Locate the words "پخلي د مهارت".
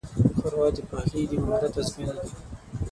0.89-1.73